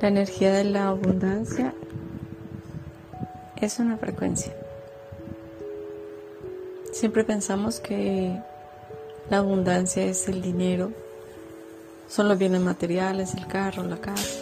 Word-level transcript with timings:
La 0.00 0.08
energía 0.08 0.52
de 0.52 0.64
la 0.64 0.88
abundancia 0.88 1.72
es 3.56 3.78
una 3.78 3.96
frecuencia. 3.96 4.52
Siempre 6.92 7.24
pensamos 7.24 7.80
que 7.80 8.38
la 9.30 9.38
abundancia 9.38 10.04
es 10.04 10.28
el 10.28 10.42
dinero, 10.42 10.92
son 12.08 12.28
los 12.28 12.38
bienes 12.38 12.60
materiales, 12.60 13.34
el 13.34 13.46
carro, 13.46 13.82
la 13.82 13.96
casa, 13.96 14.40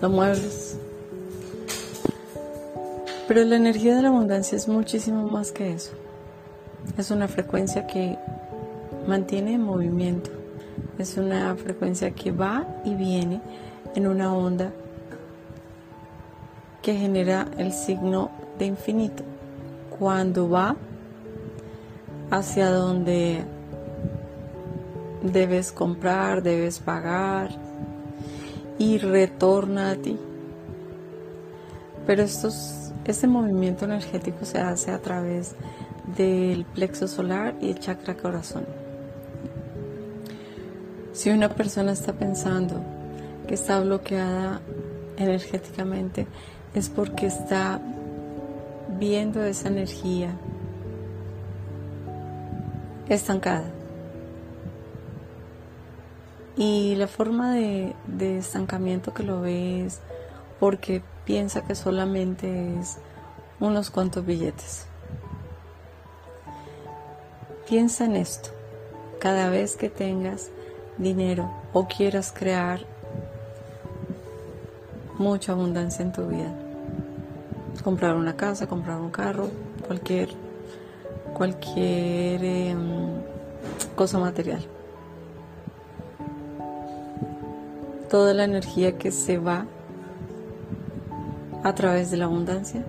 los 0.00 0.10
muebles. 0.10 0.76
Pero 3.26 3.44
la 3.44 3.56
energía 3.56 3.94
de 3.94 4.02
la 4.02 4.08
abundancia 4.08 4.56
es 4.56 4.68
muchísimo 4.68 5.28
más 5.28 5.52
que 5.52 5.72
eso. 5.72 5.92
Es 6.96 7.10
una 7.10 7.28
frecuencia 7.28 7.86
que 7.86 8.16
mantiene 9.06 9.54
en 9.54 9.62
movimiento. 9.62 10.37
Es 10.98 11.16
una 11.16 11.54
frecuencia 11.56 12.10
que 12.10 12.32
va 12.32 12.66
y 12.84 12.94
viene 12.94 13.40
en 13.94 14.06
una 14.06 14.34
onda 14.34 14.72
que 16.82 16.94
genera 16.94 17.48
el 17.58 17.72
signo 17.72 18.30
de 18.58 18.66
infinito. 18.66 19.22
Cuando 19.98 20.48
va 20.48 20.76
hacia 22.30 22.70
donde 22.70 23.44
debes 25.22 25.72
comprar, 25.72 26.42
debes 26.42 26.78
pagar 26.78 27.50
y 28.78 28.98
retorna 28.98 29.90
a 29.90 29.96
ti. 29.96 30.18
Pero 32.06 32.22
estos, 32.22 32.92
este 33.04 33.26
movimiento 33.26 33.84
energético 33.84 34.44
se 34.44 34.58
hace 34.58 34.90
a 34.90 34.98
través 34.98 35.54
del 36.16 36.64
plexo 36.64 37.06
solar 37.06 37.54
y 37.60 37.70
el 37.70 37.80
chakra 37.80 38.16
corazón. 38.16 38.64
Si 41.18 41.30
una 41.30 41.48
persona 41.48 41.90
está 41.90 42.12
pensando 42.12 42.80
que 43.48 43.54
está 43.54 43.80
bloqueada 43.80 44.60
energéticamente, 45.16 46.28
es 46.74 46.88
porque 46.88 47.26
está 47.26 47.80
viendo 49.00 49.42
esa 49.42 49.66
energía 49.66 50.30
estancada. 53.08 53.68
Y 56.56 56.94
la 56.94 57.08
forma 57.08 57.52
de, 57.52 57.96
estancamiento 58.38 59.12
que 59.12 59.24
lo 59.24 59.40
ve 59.40 59.86
es 59.86 59.98
porque 60.60 61.02
piensa 61.24 61.64
que 61.64 61.74
solamente 61.74 62.78
es 62.78 62.98
unos 63.58 63.90
cuantos 63.90 64.24
billetes. 64.24 64.86
Piensa 67.68 68.04
en 68.04 68.14
esto. 68.14 68.50
Cada 69.18 69.50
vez 69.50 69.74
que 69.74 69.90
tengas 69.90 70.52
dinero 70.98 71.50
o 71.72 71.86
quieras 71.86 72.32
crear 72.36 72.80
mucha 75.18 75.52
abundancia 75.52 76.02
en 76.02 76.12
tu 76.12 76.26
vida. 76.26 76.52
Comprar 77.82 78.16
una 78.16 78.36
casa, 78.36 78.66
comprar 78.66 79.00
un 79.00 79.10
carro, 79.10 79.48
cualquier, 79.86 80.30
cualquier 81.34 82.44
em, 82.44 83.12
cosa 83.94 84.18
material. 84.18 84.64
Toda 88.10 88.34
la 88.34 88.44
energía 88.44 88.96
que 88.96 89.12
se 89.12 89.38
va 89.38 89.66
a 91.62 91.74
través 91.74 92.10
de 92.10 92.16
la 92.16 92.24
abundancia 92.24 92.84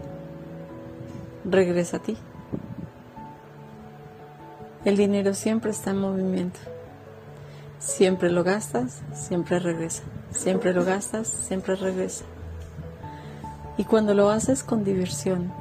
regresa 1.43 1.97
a 1.97 1.99
ti. 1.99 2.17
El 4.85 4.95
dinero 4.95 5.33
siempre 5.33 5.71
está 5.71 5.91
en 5.91 5.97
movimiento. 5.97 6.59
Siempre 7.79 8.29
lo 8.29 8.43
gastas, 8.43 9.01
siempre 9.13 9.57
regresa. 9.57 10.03
Siempre 10.31 10.73
lo 10.73 10.83
gastas, 10.83 11.27
siempre 11.27 11.75
regresa. 11.75 12.25
Y 13.77 13.85
cuando 13.85 14.13
lo 14.13 14.29
haces 14.29 14.63
con 14.63 14.83
diversión, 14.83 15.53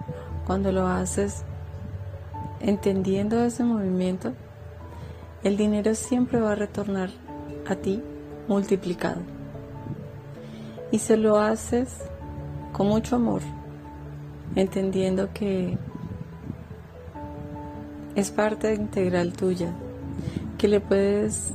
cuando 0.45 0.73
lo 0.73 0.89
haces 0.89 1.45
entendiendo 2.61 3.45
ese 3.45 3.63
movimiento, 3.63 4.33
el 5.45 5.57
dinero 5.57 5.95
siempre 5.95 6.41
va 6.41 6.53
a 6.53 6.57
retornar 6.57 7.11
a 7.69 7.77
ti 7.77 8.03
multiplicado. 8.49 9.21
Y 10.91 10.99
se 10.99 11.17
lo 11.17 11.39
haces 11.39 11.89
con 12.73 12.89
mucho 12.89 13.15
amor, 13.15 13.43
entendiendo 14.57 15.33
que 15.33 15.79
es 18.17 18.33
parte 18.33 18.75
integral 18.75 19.33
tuya, 19.33 19.73
que 20.57 20.67
le 20.67 20.81
puedes 20.81 21.53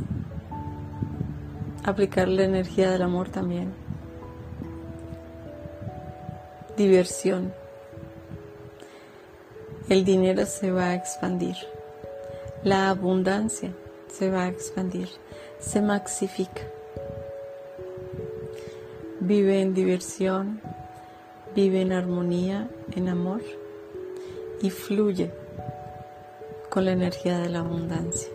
aplicar 1.83 2.27
la 2.27 2.43
energía 2.43 2.91
del 2.91 3.01
amor 3.01 3.29
también. 3.29 3.73
Diversión. 6.77 7.53
El 9.89 10.05
dinero 10.05 10.45
se 10.45 10.71
va 10.71 10.89
a 10.89 10.95
expandir. 10.95 11.55
La 12.63 12.89
abundancia 12.89 13.71
se 14.07 14.29
va 14.29 14.43
a 14.43 14.47
expandir. 14.47 15.09
Se 15.59 15.81
maxifica. 15.81 16.61
Vive 19.19 19.61
en 19.61 19.73
diversión, 19.73 20.61
vive 21.55 21.81
en 21.81 21.91
armonía, 21.91 22.69
en 22.91 23.07
amor 23.09 23.41
y 24.61 24.69
fluye 24.69 25.31
con 26.69 26.85
la 26.85 26.91
energía 26.91 27.37
de 27.39 27.49
la 27.49 27.59
abundancia. 27.59 28.29